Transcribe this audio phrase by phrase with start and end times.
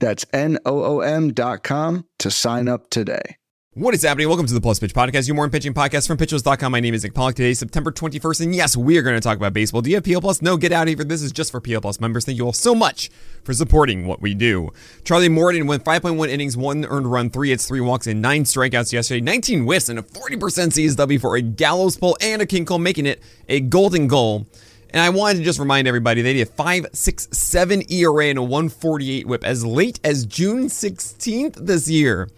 [0.00, 3.36] That's N-O-O-M dot com to sign up today.
[3.74, 4.26] What is happening?
[4.26, 6.72] Welcome to the Plus Pitch Podcast, your morning pitching podcast from pitchers.com.
[6.72, 7.36] My name is Nick Pollack.
[7.36, 9.80] Today, September 21st, and yes, we are going to talk about baseball.
[9.80, 10.42] Do you have PL Plus?
[10.42, 11.04] No, get out of here.
[11.04, 12.24] This is just for PL Plus members.
[12.24, 13.10] Thank you all so much
[13.44, 14.70] for supporting what we do.
[15.04, 18.92] Charlie Morton went 5.1 innings, one earned run, three hits, three walks, and nine strikeouts
[18.92, 19.20] yesterday.
[19.20, 23.06] 19 whiffs and a 40% CSW for a gallows pull and a king cole, making
[23.06, 24.48] it a golden goal.
[24.92, 29.26] And I wanted to just remind everybody they had a 5.67 ERA and a 148
[29.26, 32.28] whip as late as June 16th this year.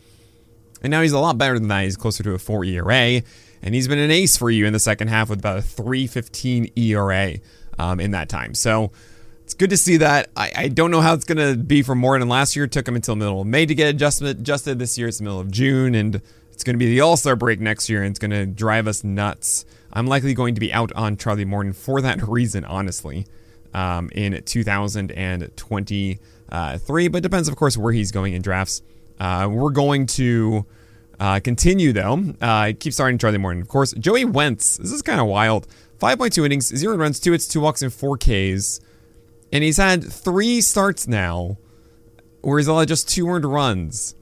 [0.82, 1.84] And now he's a lot better than that.
[1.84, 3.22] He's closer to a 4 ERA.
[3.62, 6.76] And he's been an ace for you in the second half with about a 3.15
[6.76, 7.34] ERA
[7.78, 8.54] um, in that time.
[8.54, 8.90] So
[9.44, 10.30] it's good to see that.
[10.36, 12.28] I, I don't know how it's going to be for Morton.
[12.28, 14.40] Last year it took him until middle of May to get adjusted.
[14.40, 14.78] adjusted.
[14.78, 15.94] This year it's the middle of June.
[15.94, 18.02] And it's going to be the All Star break next year.
[18.02, 19.64] And it's going to drive us nuts.
[19.92, 23.26] I'm likely going to be out on Charlie Morton for that reason, honestly,
[23.74, 27.08] um, in 2023.
[27.08, 28.82] But depends, of course, where he's going in drafts.
[29.20, 30.66] Uh, we're going to
[31.20, 32.34] uh, continue, though.
[32.40, 33.92] Uh, keep starting Charlie Morton, of course.
[33.92, 34.78] Joey Wentz.
[34.78, 35.66] This is kind of wild.
[36.00, 38.80] 5.2 innings, zero runs, two hits, two walks, and four Ks.
[39.52, 41.58] And he's had three starts now
[42.40, 44.16] where he's allowed just two earned runs.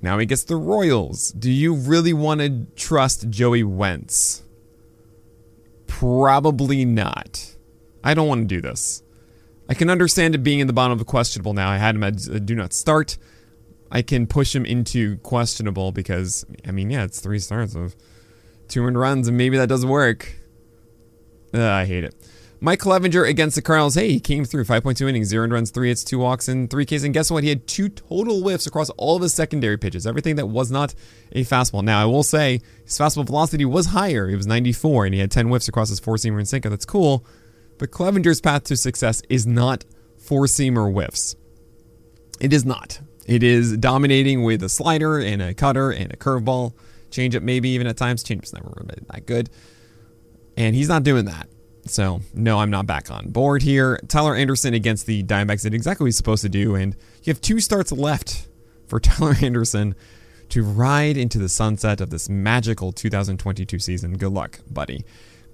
[0.00, 1.32] Now he gets the Royals.
[1.32, 4.44] Do you really want to trust Joey Wentz?
[5.86, 7.56] Probably not.
[8.02, 9.02] I don't want to do this.
[9.68, 11.68] I can understand it being in the bottom of the questionable now.
[11.68, 13.18] I had him at a do not start.
[13.90, 17.96] I can push him into questionable because I mean, yeah, it's three starts of
[18.68, 20.36] two earned runs, and maybe that doesn't work.
[21.54, 22.14] Uh, I hate it.
[22.66, 23.94] Mike Clevinger against the Cardinals.
[23.94, 27.04] Hey, he came through 5.2 innings, zero runs, three hits, two walks, and three Ks.
[27.04, 27.44] And guess what?
[27.44, 30.92] He had two total whiffs across all of his secondary pitches, everything that was not
[31.30, 31.84] a fastball.
[31.84, 34.28] Now, I will say his fastball velocity was higher.
[34.28, 36.68] It was 94, and he had 10 whiffs across his four seamer and sinker.
[36.68, 37.24] That's cool.
[37.78, 39.84] But Clevinger's path to success is not
[40.18, 41.36] four seamer whiffs.
[42.40, 42.98] It is not.
[43.26, 46.72] It is dominating with a slider and a cutter and a curveball,
[47.10, 48.24] changeup maybe even at times.
[48.24, 49.50] Changeup's never been that good,
[50.56, 51.48] and he's not doing that.
[51.86, 54.00] So no, I'm not back on board here.
[54.08, 57.40] Tyler Anderson against the Diamondbacks did exactly what he's supposed to do, and you have
[57.40, 58.48] two starts left
[58.86, 59.94] for Tyler Anderson
[60.48, 64.16] to ride into the sunset of this magical 2022 season.
[64.16, 65.04] Good luck, buddy.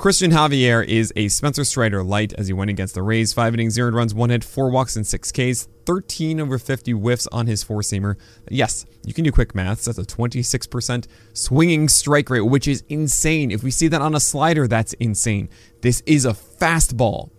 [0.02, 3.32] Cristian Javier is a Spencer Strider light as he went against the Rays.
[3.32, 5.68] Five innings, zero runs, one hit, four walks, and six Ks.
[5.86, 8.16] 13 over 50 whiffs on his four seamer.
[8.50, 9.84] Yes, you can do quick maths.
[9.84, 13.52] That's a 26% swinging strike rate, which is insane.
[13.52, 15.48] If we see that on a slider, that's insane.
[15.82, 17.30] This is a fastball.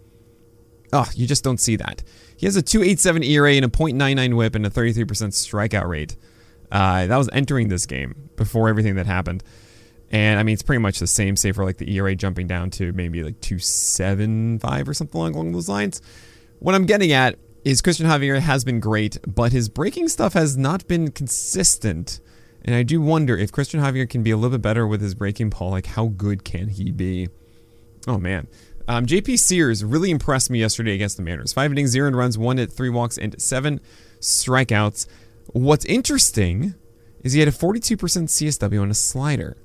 [0.93, 2.01] Oh, you just don't see that.
[2.37, 6.15] He has a 2.87 ERA and a .99 WHIP and a 33% strikeout rate.
[6.71, 9.43] Uh, that was entering this game before everything that happened.
[10.13, 12.69] And I mean, it's pretty much the same, save for like the ERA jumping down
[12.71, 16.03] to maybe like 275 or something along those lines.
[16.59, 17.35] What I'm getting at
[17.65, 22.19] is Cristian Javier has been great, but his breaking stuff has not been consistent.
[22.61, 25.15] And I do wonder if Cristian Javier can be a little bit better with his
[25.15, 25.71] breaking ball.
[25.71, 27.29] Like, how good can he be?
[28.07, 28.47] Oh, man.
[28.87, 31.53] Um, JP Sears really impressed me yesterday against the Mariners.
[31.53, 33.81] Five innings, zero runs, one hit, three walks, and seven
[34.19, 35.07] strikeouts.
[35.47, 36.75] What's interesting
[37.23, 39.57] is he had a 42% CSW on a slider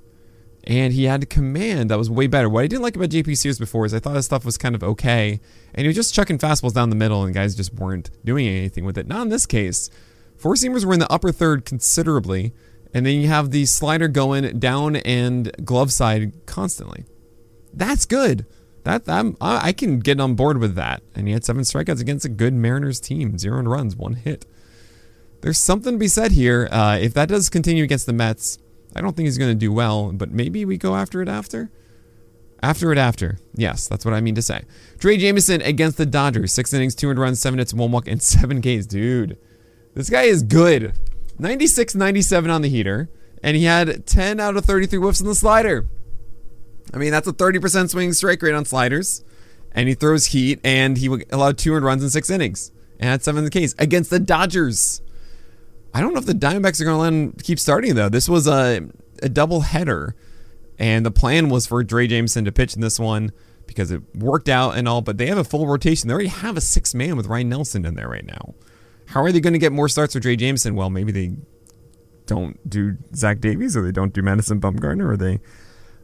[0.68, 2.46] and he had command that was way better.
[2.48, 4.74] What I didn't like about JP Sears before is I thought his stuff was kind
[4.74, 5.40] of okay,
[5.74, 8.84] and he was just chucking fastballs down the middle, and guys just weren't doing anything
[8.84, 9.06] with it.
[9.08, 9.88] Not in this case.
[10.36, 12.52] Four seamers were in the upper third considerably,
[12.92, 17.06] and then you have the slider going down and glove side constantly.
[17.72, 18.44] That's good.
[18.84, 21.02] That I'm, I can get on board with that.
[21.14, 24.46] And he had seven strikeouts against a good Mariners team, zero runs, one hit.
[25.40, 26.68] There's something to be said here.
[26.70, 28.58] Uh, if that does continue against the Mets,
[28.94, 31.70] I don't think he's going to do well, but maybe we go after it after?
[32.62, 33.38] After it after.
[33.54, 34.62] Yes, that's what I mean to say.
[34.98, 36.52] Drey Jameson against the Dodgers.
[36.52, 38.86] Six innings, 200 runs, seven hits, one walk, and seven Ks.
[38.86, 39.38] Dude,
[39.94, 40.94] this guy is good.
[41.38, 43.08] 96 97 on the heater,
[43.44, 45.86] and he had 10 out of 33 whiffs on the slider.
[46.92, 49.22] I mean, that's a 30% swing strike rate on sliders.
[49.72, 53.48] And he throws heat, and he allowed 200 runs in six innings and had seven
[53.48, 55.02] Ks against the Dodgers.
[55.94, 58.08] I don't know if the Diamondbacks are going to let him keep starting though.
[58.08, 58.88] This was a
[59.22, 60.14] a double header,
[60.78, 63.32] and the plan was for Drey Jameson to pitch in this one
[63.66, 65.02] because it worked out and all.
[65.02, 66.08] But they have a full rotation.
[66.08, 68.54] They already have a six man with Ryne Nelson in there right now.
[69.06, 70.74] How are they going to get more starts with Drey Jameson?
[70.74, 71.36] Well, maybe they
[72.26, 75.40] don't do Zach Davies or they don't do Madison Bumgarner or they,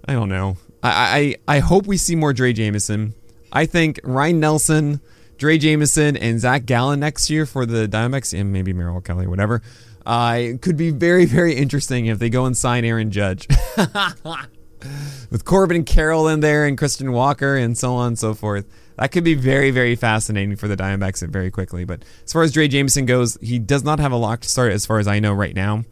[0.08, 0.56] I don't know.
[0.82, 3.14] I I, I hope we see more Drey Jameson.
[3.52, 5.00] I think Ryne Nelson,
[5.38, 9.62] Drey Jameson, and Zach Gallen next year for the Diamondbacks, and maybe Merrill Kelly, whatever.
[10.06, 13.48] Uh, it could be very, very interesting if they go and sign Aaron Judge.
[15.31, 18.66] With Corbin Carroll in there and Christian Walker and so on and so forth.
[18.96, 21.84] That could be very, very fascinating for the Diamondbacks very quickly.
[21.84, 24.84] But as far as Drey Jameson goes, he does not have a locked start as
[24.86, 25.84] far as I know right now.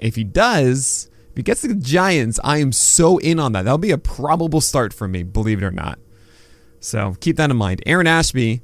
[0.00, 3.62] If he does, if he gets the Giants, I am so in on that.
[3.62, 5.98] That'll be a probable start for me, believe it or not.
[6.80, 7.82] So keep that in mind.
[7.86, 8.60] Aaron Ashby,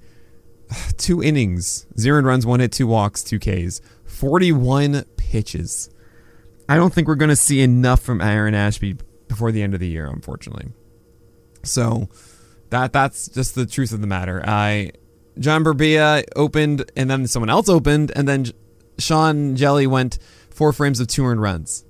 [0.97, 5.91] two innings, zero runs, one hit, two walks, two Ks, 41 pitches.
[6.69, 9.81] I don't think we're going to see enough from Aaron Ashby before the end of
[9.81, 10.73] the year, unfortunately.
[11.63, 12.09] So
[12.71, 14.43] that that's just the truth of the matter.
[14.47, 14.93] I
[15.39, 18.47] John Brebbia opened, and then someone else opened, and then
[18.99, 20.19] Sean Hjelle went
[20.51, 21.85] four frames of two earned runs.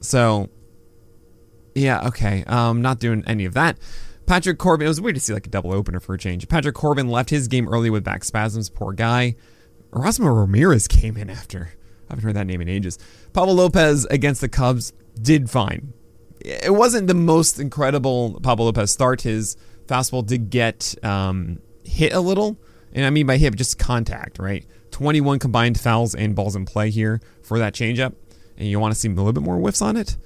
[0.00, 0.48] So,
[1.74, 2.44] yeah, okay.
[2.44, 3.78] Um, not doing any of that.
[4.26, 6.48] Patrick Corbin, it was weird to see like a double opener for a change.
[6.48, 8.70] Patrick Corbin left his game early with back spasms.
[8.70, 9.36] Poor guy.
[9.92, 11.72] Erasmo Ramirez came in after.
[12.08, 12.98] I haven't heard that name in ages.
[13.32, 15.92] Pablo Lopez against the Cubs did fine.
[16.40, 19.22] It wasn't the most incredible Pablo Lopez start.
[19.22, 19.56] His
[19.86, 22.58] fastball did get um, hit a little.
[22.92, 24.66] And I mean by hit, just contact, right?
[24.90, 28.14] 21 combined fouls and balls in play here for that changeup.
[28.56, 30.16] And you want to see a little bit more whiffs on it.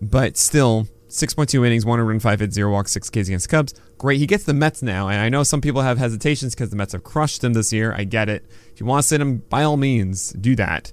[0.00, 3.74] But still, 6.2 innings, 105 hits, 0 walks, 6 Ks against Cubs.
[3.98, 4.18] Great.
[4.18, 5.08] He gets the Mets now.
[5.08, 7.94] And I know some people have hesitations because the Mets have crushed him this year.
[7.96, 8.44] I get it.
[8.72, 10.92] If you want to sit him, by all means, do that.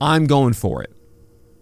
[0.00, 0.92] I'm going for it.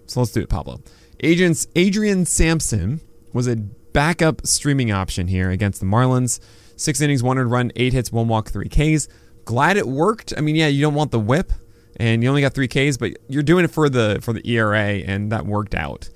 [0.06, 0.80] So let's do it, Pablo.
[1.20, 3.00] Adrian, Adrian Sampson
[3.32, 6.40] was a backup streaming option here against the Marlins.
[6.76, 9.08] Six innings, one run, eight hits, one walk, three Ks.
[9.44, 10.34] Glad it worked.
[10.36, 11.52] I mean, yeah, you don't want the whip,
[11.96, 14.78] and you only got three Ks, but you're doing it for the for the ERA,
[14.78, 16.10] and that worked out.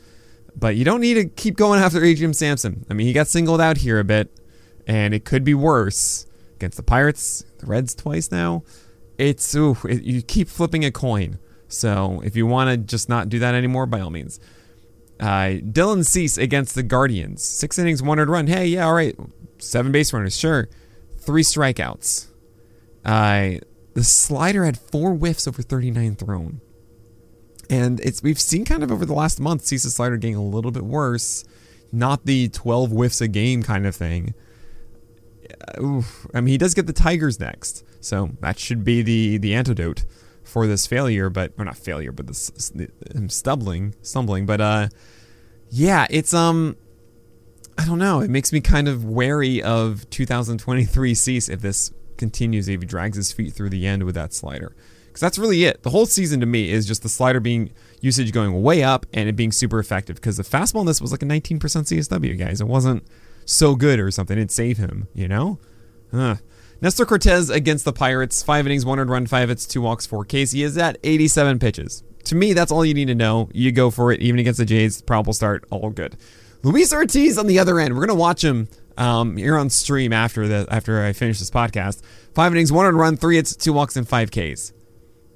[0.58, 2.84] But you don't need to keep going after Adrian Sampson.
[2.90, 4.30] I mean, he got singled out here a bit,
[4.86, 6.26] and it could be worse
[6.56, 8.64] against the Pirates, the Reds twice now.
[9.18, 11.38] It's ooh, it, you keep flipping a coin.
[11.68, 14.40] So if you want to just not do that anymore, by all means.
[15.20, 17.44] Uh, Dylan Cease against the Guardians.
[17.44, 18.46] Six innings, one earned run.
[18.46, 19.16] Hey, yeah, all right.
[19.58, 20.68] Seven base runners, sure.
[21.18, 22.28] Three strikeouts.
[23.04, 23.58] Uh,
[23.94, 26.60] the slider had four whiffs over 39 thrown.
[27.70, 30.70] And it's we've seen kind of over the last month Cease's slider getting a little
[30.70, 31.44] bit worse.
[31.92, 34.34] Not the 12 whiffs a game kind of thing.
[35.50, 36.26] Uh, oof.
[36.34, 37.84] I mean, he does get the Tigers next.
[38.00, 40.04] So that should be the, the antidote
[40.44, 42.72] for this failure, but or not failure, but this
[43.14, 44.46] him stumbling, stumbling.
[44.46, 44.88] But uh,
[45.70, 46.76] yeah, it's um,
[47.76, 48.20] I don't know.
[48.20, 52.68] It makes me kind of wary of 2023 Cease if this continues.
[52.68, 54.74] If he drags his feet through the end with that slider,
[55.18, 55.82] because that's really it.
[55.82, 59.28] The whole season to me is just the slider being usage going way up and
[59.28, 60.14] it being super effective.
[60.14, 62.60] Because the fastball in this was like a 19% CSW, guys.
[62.60, 63.04] It wasn't
[63.44, 64.38] so good or something.
[64.38, 65.58] It saved him, you know.
[66.12, 66.36] Uh.
[66.80, 70.52] Nestor Cortes against the Pirates, five innings, one run, five hits, two walks, four Ks.
[70.52, 72.04] He is at 87 pitches.
[72.26, 73.48] To me, that's all you need to know.
[73.52, 75.02] You go for it, even against the Jays.
[75.02, 76.16] Probable start, all good.
[76.62, 77.96] Luis Ortiz on the other end.
[77.96, 82.02] We're gonna watch him um, here on stream after the after I finish this podcast.
[82.34, 84.72] Five innings, one on run, three hits, two walks, and five Ks.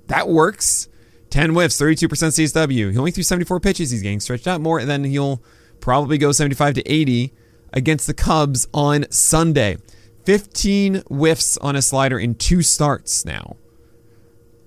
[0.08, 0.88] That works.
[1.31, 2.93] 10 whiffs, 32% CSW.
[2.93, 3.90] He only threw 74 pitches.
[3.90, 5.42] He's getting stretched out more, and then he'll
[5.80, 7.32] probably go 75 to 80
[7.73, 9.78] against the Cubs on Sunday.
[10.25, 13.56] 15 whiffs on a slider in two starts now.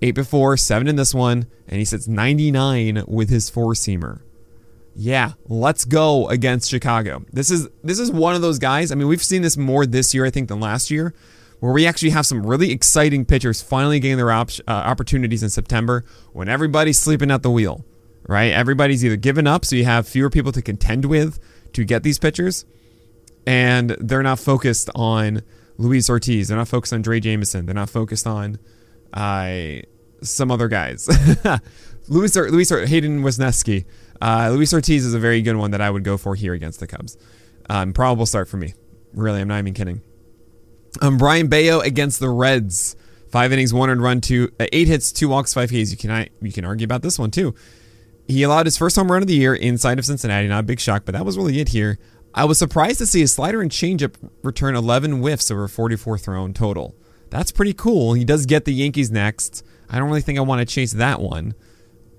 [0.02, 4.20] Eight before, seven in this one, and he sits 99 with his four seamer.
[4.94, 7.24] Yeah, let's go against Chicago.
[7.32, 8.90] This is this is one of those guys.
[8.90, 11.14] I mean, we've seen this more this year, I think, than last year,
[11.66, 15.50] where we actually have some really exciting pitchers finally getting their op- uh, opportunities in
[15.50, 17.84] September when everybody's sleeping at the wheel,
[18.28, 18.52] right?
[18.52, 21.40] Everybody's either given up, so you have fewer people to contend with
[21.72, 22.66] to get these pitchers,
[23.48, 25.42] and they're not focused on
[25.76, 26.46] Luis Ortiz.
[26.46, 27.66] They're not focused on Drey Jameson.
[27.66, 28.60] They're not focused on
[29.12, 29.80] uh,
[30.22, 31.08] some other guys.
[32.08, 33.86] Luis Luis Hayden Wesneski.
[34.22, 36.78] Uh, Luis Ortiz is a very good one that I would go for here against
[36.78, 37.16] the Cubs.
[37.68, 38.74] Um, probable start for me.
[39.14, 40.00] Really, I'm not even kidding.
[41.02, 42.96] Um, Brayan Bello against the Reds.
[43.30, 45.90] Five innings, one earned run, two, uh, eight hits, two walks, five Ks.
[45.90, 47.54] You can you can argue about this one too.
[48.28, 50.48] He allowed his first home run of the year inside of Cincinnati.
[50.48, 51.98] Not a big shock, but that was really it here.
[52.34, 56.52] I was surprised to see his slider and changeup return 11 whiffs over 44 thrown
[56.52, 56.94] total.
[57.30, 58.12] That's pretty cool.
[58.14, 59.64] He does get the Yankees next.
[59.88, 61.54] I don't really think I want to chase that one,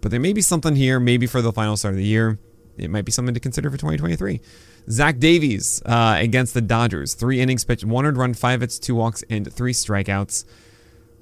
[0.01, 2.39] but there may be something here, maybe for the final start of the year.
[2.77, 4.41] It might be something to consider for 2023.
[4.89, 7.13] Zach Davies uh, against the Dodgers.
[7.13, 10.45] Three innings pitched, one earned run, five hits, two walks, and three strikeouts.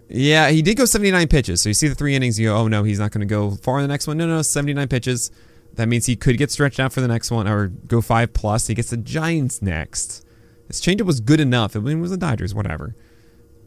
[0.08, 1.62] Yeah, he did go 79 pitches.
[1.62, 3.52] So you see the three innings, you go, oh no, he's not going to go
[3.52, 4.18] far in the next one.
[4.18, 5.32] No, no, 79 pitches.
[5.74, 8.68] That means he could get stretched out for the next one or go five plus.
[8.68, 10.26] He gets the Giants next.
[10.68, 11.76] His changeup was good enough.
[11.76, 12.96] It was the Dodgers, whatever.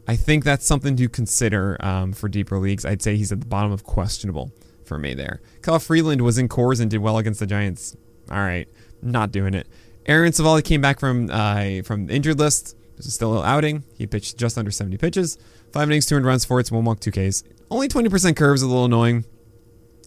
[0.07, 2.83] I think that's something to consider um, for deeper leagues.
[2.83, 4.51] I'd say he's at the bottom of questionable
[4.89, 5.39] for me there.
[5.61, 7.95] Kyle Freeland was in Coors and did well against the Giants.
[8.29, 8.67] All right,
[9.01, 9.67] not doing it.
[10.05, 12.75] Aaron Civale came back from uh, from injured list.
[12.97, 13.83] This is still a little outing.
[13.95, 15.37] He pitched just under 70 pitches,
[15.71, 17.43] five innings, two runs, four hits, one walk, two Ks.
[17.71, 19.23] Only 20% curves, a little annoying.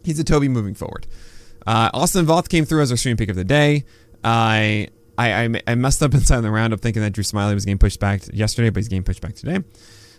[0.05, 1.07] He's a Toby moving forward.
[1.67, 3.85] Uh, Austin Voth came through as our stream pick of the day.
[4.23, 8.01] I, I, I messed up inside the roundup thinking that Drew Smyly was getting pushed
[8.01, 9.61] back yesterday, but he's getting pushed back today.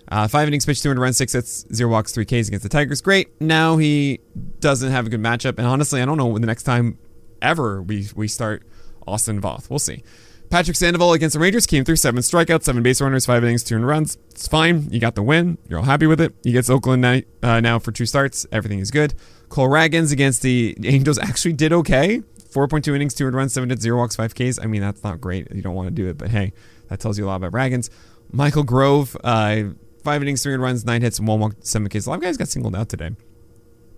[0.10, 3.02] Uh, five innings pitched, 200 runs, six hits, zero walks, three Ks against the Tigers.
[3.02, 3.30] Great.
[3.42, 4.20] Now he
[4.60, 6.98] doesn't have a good matchup, and honestly, I don't know when the next time
[7.42, 8.64] ever we we start
[9.08, 9.70] Austin Voth.
[9.70, 10.04] We'll see.
[10.50, 13.76] Patrick Sandoval against the Rangers came through seven strikeouts, seven base runners, five innings, two
[13.80, 14.20] runs.
[14.30, 14.88] It's fine.
[14.92, 15.58] You got the win.
[15.68, 16.36] You're all happy with it.
[16.44, 18.46] He gets Oakland now, uh, now for two starts.
[18.52, 19.16] Everything is good.
[19.50, 22.22] Cole Ragans against the Angels actually did okay.
[22.54, 24.60] 4.2 innings, 200 runs, 7 hits, 0 walks, 5 Ks.
[24.60, 25.52] I mean, that's not great.
[25.52, 26.54] You don't want to do it, but hey,
[26.90, 27.90] that tells you a lot about Ragans.
[28.32, 29.64] Michael Grove, uh,
[30.04, 32.06] 5 innings, 300 runs, 9 hits, 1 walk, 7 Ks.
[32.06, 33.12] A lot of guys got singled out today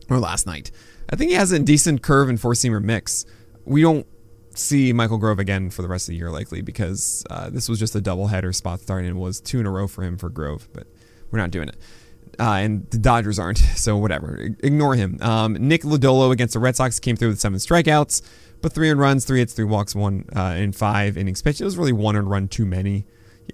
[0.10, 0.72] or last night.
[1.10, 3.26] I think he has a decent curve and four seamer mix.
[3.66, 4.06] We don't
[4.56, 7.80] see Michael Grove again for the rest of the year, likely, because uh, this was
[7.80, 10.68] just a doubleheader spot start and was two in a row for him for Grove,
[10.74, 10.88] but
[11.32, 11.78] we're not doing it.
[12.40, 14.50] Uh, and the Dodgers aren't, so whatever.
[14.60, 15.18] Ignore him.
[15.22, 18.22] Um, Nick Lodolo against the Red Sox came through with seven strikeouts,
[18.62, 21.62] but three in runs, three hits, three walks, one uh, in five innings pitched.
[21.62, 23.06] It was really one and run too many.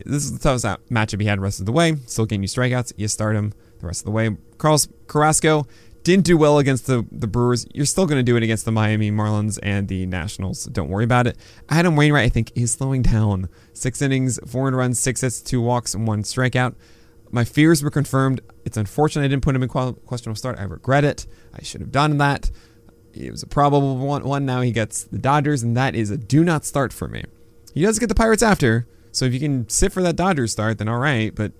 [0.06, 1.96] This is the toughest matchup he had the rest of the way.
[2.06, 2.94] Still getting you strikeouts.
[2.98, 4.36] You start him the rest of the way.
[4.58, 5.68] Carlos Carrasco
[6.04, 7.68] didn't do well against the, the Brewers.
[7.74, 10.66] You're still going to do it against the Miami Marlins and the Nationals.
[10.66, 11.38] Don't worry about it.
[11.70, 13.50] Adam Wainwright, I think, is slowing down.
[13.74, 16.76] Six innings, four runs, six hits, two walks, and one strikeout.
[17.30, 18.42] My fears were confirmed.
[18.66, 20.60] It's unfortunate I didn't put him in questionable start.
[20.60, 21.28] I regret it.
[21.54, 22.52] I should have done that.
[23.14, 24.46] It was a probable one.
[24.46, 27.24] Now he gets the Dodgers, and that is a do not start for me.
[27.74, 30.78] He does get the Pirates after, so if you can sit for that Dodgers start,
[30.78, 31.34] then all right.
[31.34, 31.54] But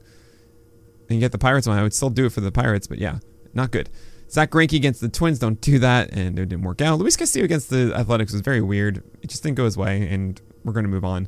[1.10, 2.88] and get the Pirates one, I would still do it for the Pirates.
[2.88, 3.20] But yeah,
[3.54, 3.90] not good.
[4.30, 7.00] Zack Greinke against the Twins don't do that, and it didn't work out.
[7.00, 9.04] Luis Castillo against the Athletics was very weird.
[9.22, 11.28] It just didn't go his way, and we're going to move on.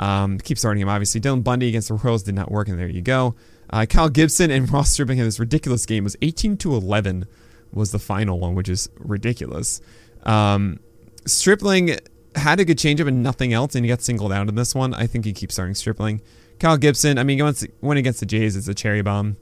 [0.00, 1.20] Um, keep starting him, obviously.
[1.20, 3.36] Dylan Bundy against the Royals did not work, and there you go.
[3.70, 6.02] Uh, Kyle Gibson and Ross Stripling had this ridiculous game.
[6.02, 7.26] It was 18 to 11
[7.72, 9.80] was the final one, which is ridiculous.
[10.24, 10.80] Um,
[11.24, 11.98] Stripling
[12.36, 14.94] had a good changeup and nothing else, and he got singled out in this one.
[14.94, 16.20] I think he keeps starting Stripling.
[16.58, 18.56] Kyle Gibson, I mean, he went against the Jays.
[18.56, 19.36] It's a cherry bomb.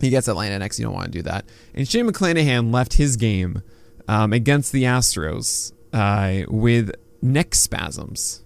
[0.00, 0.78] He gets Atlanta next.
[0.78, 1.44] You don't want to do that.
[1.74, 3.62] And Shane McClanahan left his game
[4.08, 8.42] um, against the Astros uh, with neck spasms.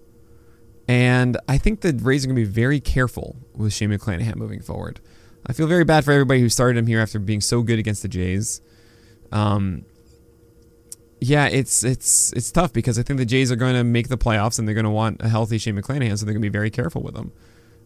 [0.89, 4.61] And I think the Rays are going to be very careful with Shane McClanahan moving
[4.61, 5.01] forward.
[5.47, 8.03] I feel very bad for everybody who started him here after being so good against
[8.03, 8.61] the Jays.
[9.31, 9.85] Um,
[11.21, 14.19] yeah, it's it's it's tough because I think the Jays are going to make the
[14.19, 16.53] playoffs and they're going to want a healthy Shane McClanahan, so they're going to be
[16.53, 17.33] very careful with him,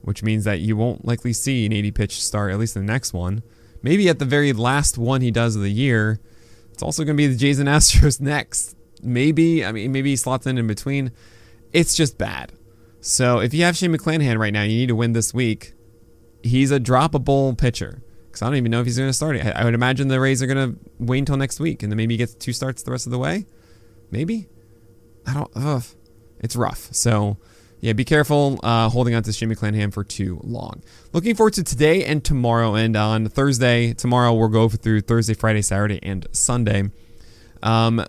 [0.02, 2.92] which means that you won't likely see an 80 pitch start at least in the
[2.92, 3.42] next one.
[3.82, 6.20] Maybe at the very last one he does of the year,
[6.72, 8.76] it's also going to be the Jays and Astros next.
[9.02, 11.12] Maybe, I mean, maybe he slots in in between.
[11.72, 12.52] It's just bad.
[13.00, 15.74] So if you have Shane McClanahan right now, you need to win this week.
[16.42, 18.02] He's a droppable pitcher.
[18.38, 19.36] Because I don't even know if he's going to start.
[19.36, 21.96] I, I would imagine the Rays are going to wait until next week and then
[21.96, 23.46] maybe he gets two starts the rest of the way.
[24.12, 24.46] Maybe.
[25.26, 25.50] I don't.
[25.56, 25.82] Ugh.
[26.38, 26.88] It's rough.
[26.94, 27.36] So
[27.80, 30.84] yeah, be careful uh, holding on to Shane McClanahan for too long.
[31.12, 32.76] Looking forward to today and tomorrow.
[32.76, 36.92] And on Thursday, tomorrow, we'll go through Thursday, Friday, Saturday, and Sunday.
[37.60, 38.06] Um,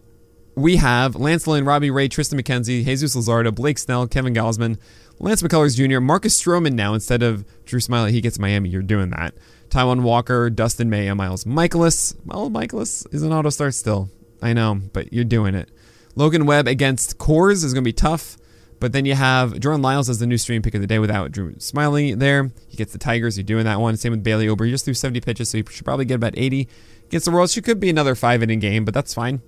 [0.53, 4.77] we have Lance Lynn, Robbie Ray, Triston McKenzie, Jesus Luzardo, Blake Snell, Kevin Gausman,
[5.17, 8.11] Lance McCullers Jr., Marcus Stroman now instead of Drew Smyly.
[8.11, 8.69] He gets Miami.
[8.69, 9.33] You're doing that.
[9.69, 12.15] Taijuan Walker, Dustin May, and Miles Mikolas.
[12.25, 14.09] Well, Mikolas is an auto start still.
[14.41, 15.69] I know, but you're doing it.
[16.15, 18.37] Logan Webb against Coors is going to be tough.
[18.79, 21.31] But then you have Jordan Lyles as the new stream pick of the day without
[21.31, 22.51] Drew Smyly there.
[22.69, 23.37] He gets the Tigers.
[23.37, 23.97] You're doing that one.
[23.97, 24.65] Same with Bailey Ober.
[24.65, 26.67] He just threw 70 pitches, so you should probably get about 80.
[27.07, 29.41] Against the Royals, she could be another five inning game, but that's fine.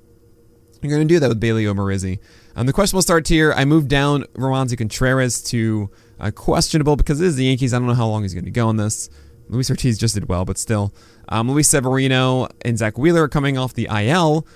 [0.81, 2.19] You're going to do that with Bailey Oberizzi.
[2.55, 7.27] Um, the questionable start here, I moved down Roansy Contreras to uh, questionable because it
[7.27, 7.73] is the Yankees.
[7.73, 9.09] I don't know how long he's going to go on this.
[9.51, 10.93] Luis Ortiz just did well, but still.
[11.29, 14.47] Um, Luis Severino and Zack Wheeler are coming off the IL.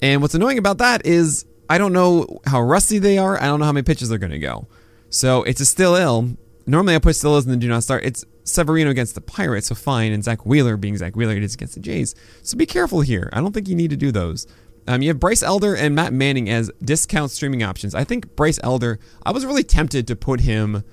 [0.00, 3.40] And what's annoying about that is I don't know how rusty they are.
[3.40, 4.66] I don't know how many pitches they're going to go.
[5.10, 6.36] So it's a still ill.
[6.66, 8.04] Normally I put still ills in the do not start.
[8.04, 10.12] It's Severino against the Pirates, so fine.
[10.12, 12.14] And Zack Wheeler being Zack Wheeler, it is against the Jays.
[12.42, 13.28] So be careful here.
[13.32, 14.46] I don't think you need to do those.
[14.86, 17.94] Um, you have Bryce Elder and Matt Manning as discount streaming options.
[17.94, 20.84] I think Bryce Elder, I was really tempted to put him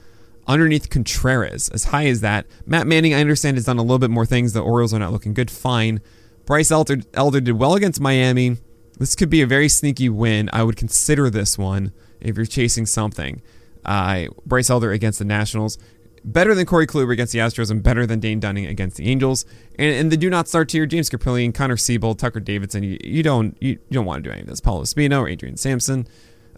[0.48, 2.46] underneath Contreras, as high as that.
[2.66, 4.54] Matt Manning, I understand, has done a little bit more things.
[4.54, 5.52] The Orioles are not looking good.
[5.52, 6.02] Fine.
[6.46, 8.58] Bryce Elder, Elder did well against Miami.
[8.98, 10.50] This could be a very sneaky win.
[10.54, 13.42] I would consider this one if you're chasing something.
[13.86, 15.78] Uh, Bryce Elder against the Nationals.
[16.24, 19.44] Better than Corey Kluber against the Astros and better than Dane Dunning against the Angels.
[19.80, 22.84] And, and the do not start tier, James Kaprielian, Connor Seabold, Tucker Davidson.
[22.84, 24.60] You, you don't you, you, don't want to do any of this.
[24.60, 26.08] Paolo Espino or Adrian Sampson.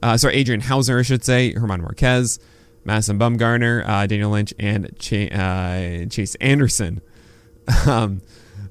[0.01, 1.53] Uh, sorry, Adrian Houser, I should say.
[1.53, 2.39] German Marquez,
[2.85, 7.01] Madison Bumgarner, uh, Daniel Lynch, and Ch- uh, Chase Anderson.
[7.87, 8.21] um,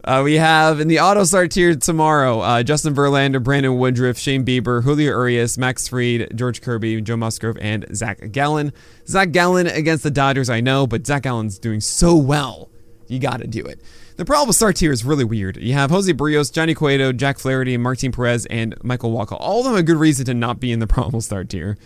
[0.04, 4.45] uh, we have in the auto start tier tomorrow uh, Justin Verlander, Brandon Woodruff, Shane
[4.45, 8.73] Bieber, Julio Urias, Max Fried, George Kirby, Joe Musgrove, and Zach Gallen.
[9.07, 12.69] Zach Gallen against the Dodgers, I know, but Zach Gallen's doing so well.
[13.07, 13.81] You got to do it.
[14.16, 15.57] The probable start tier is really weird.
[15.57, 19.37] You have Jose Berrios, Johnny Cueto, Jack Flaherty, Martin Perez, and Michael Wacha.
[19.40, 21.78] All of them a good reason to not be in the probable start tier.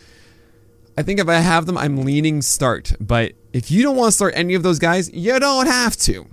[0.98, 2.94] I think if I have them, I'm leaning start.
[2.98, 6.26] But if you don't want to start any of those guys, you don't have to.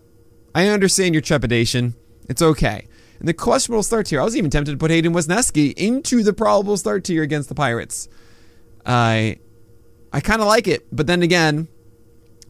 [0.55, 1.95] I understand your trepidation.
[2.29, 2.87] It's okay.
[3.19, 6.33] And the questionable start tier, I was even tempted to put Hayden Wesneski into the
[6.33, 8.07] probable start tier against the Pirates.
[8.85, 9.39] I
[10.11, 11.67] I kind of like it, but then again,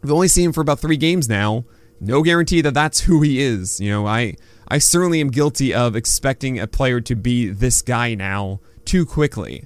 [0.02, 1.66] we've only seen him for about three games now.
[2.00, 3.80] No guarantee that that's who he is.
[3.80, 4.36] You know, I
[4.68, 9.66] I certainly am guilty of expecting a player to be this guy now too quickly.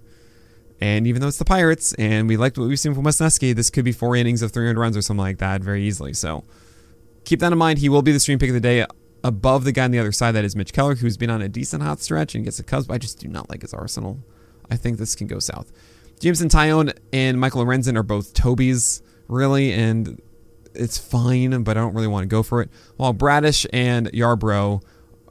[0.79, 3.69] And even though it's the Pirates, and we liked what we've seen from Wesneski, this
[3.69, 6.13] could be four innings of 300 runs or something like that very easily.
[6.13, 6.43] So
[7.25, 7.79] keep that in mind.
[7.79, 8.85] He will be the stream pick of the day
[9.23, 10.33] above the guy on the other side.
[10.33, 12.87] That is Mitch Keller, who's been on a decent hot stretch and gets a Cubs.
[12.87, 14.19] But I just do not like his arsenal.
[14.69, 15.71] I think this can go south.
[16.19, 20.19] Jameson Taillon and Michael Lorenzen are both Toby's, really, and
[20.73, 22.69] it's fine, but I don't really want to go for it.
[22.97, 24.81] While Bradish and Yarbrough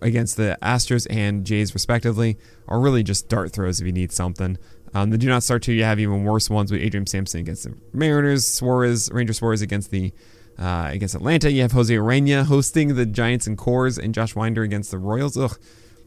[0.02, 2.36] against the Astros and Jays, respectively,
[2.68, 4.58] are really just dart throws if you need something.
[4.96, 7.64] Um, the do not start two, you have even worse ones with Adrian Sampson against
[7.64, 10.10] the Mariners, Suarez, Ranger Suarez against the
[10.58, 14.62] uh, against Atlanta, you have Jose Urena hosting the Giants and Coors, and Josh Winder
[14.62, 15.36] against the Royals.
[15.36, 15.58] Ugh.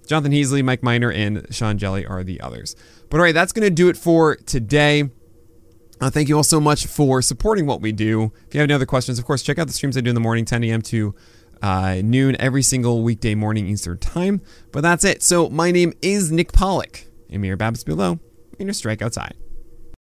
[0.08, 2.76] Jonathan Heasley, Mike Minor, and Sean Hjelle are the others.
[3.12, 5.04] But all right, that's going to do it for today.
[6.02, 8.32] Uh, thank you all so much for supporting what we do.
[8.48, 10.16] If you have any other questions, of course, check out the streams I do in
[10.16, 10.82] the morning, 10 a.m.
[10.82, 11.14] to
[11.62, 14.42] uh, noon every single weekday morning Eastern time.
[14.72, 15.22] But that's it.
[15.22, 17.06] So my name is Nick Pollack.
[17.32, 18.20] Amir Babs below,
[18.60, 19.32] and your strikeouts high.